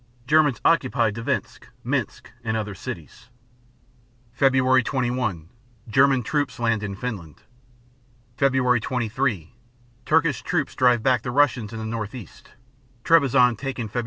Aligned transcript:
Germans 0.25 0.59
occupy 0.65 1.11
Dvinsk, 1.11 1.67
Minsk, 1.83 2.31
and 2.43 2.57
other 2.57 2.73
cities. 2.73 3.29
Feb. 4.35 4.83
21 4.83 5.49
German 5.87 6.23
troops 6.23 6.57
land 6.59 6.81
in 6.81 6.95
Finland. 6.95 7.43
Feb. 8.35 8.81
23 8.81 9.53
Turkish 10.07 10.41
troops 10.41 10.73
drive 10.73 11.03
back 11.03 11.21
the 11.21 11.29
Russians 11.29 11.71
in 11.71 11.77
the 11.77 11.85
northeast 11.85 12.49
(Trebizond 13.03 13.59
taken 13.59 13.87
Feb. 13.89 13.99